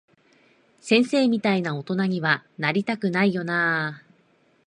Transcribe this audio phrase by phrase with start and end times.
[0.79, 4.11] 先生みたいな大人には、なりたくないよなぁ。